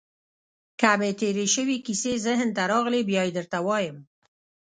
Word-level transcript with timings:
که 0.79 0.91
مې 0.99 1.11
تېرې 1.19 1.45
شوې 1.55 1.77
کیسې 1.85 2.13
ذهن 2.25 2.49
ته 2.55 2.63
راغلې، 2.71 3.01
بیا 3.09 3.21
يې 3.27 3.31
درته 3.37 3.57
وایم. 3.67 3.97